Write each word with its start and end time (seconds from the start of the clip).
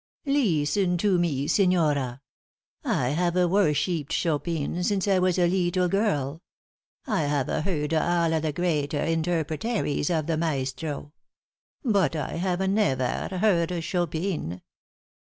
"Leesten 0.25 0.97
to 0.97 1.19
me, 1.19 1.45
signora. 1.45 2.21
I 2.83 3.11
hava 3.11 3.47
worsheeped 3.47 4.11
Chopin 4.11 4.83
since 4.83 5.07
I 5.07 5.19
was 5.19 5.37
a 5.37 5.47
leetle 5.47 5.87
girl. 5.89 6.41
I 7.05 7.21
have 7.25 7.49
heard 7.65 7.93
alla 7.93 8.41
the 8.41 8.51
great 8.51 8.95
interpretaires 8.95 10.09
of 10.09 10.25
the 10.25 10.37
maestro. 10.37 11.11
But 11.85 12.15
I 12.15 12.37
have 12.37 12.67
nevaire 12.67 13.29
heard 13.41 13.83
Chopin. 13.83 14.63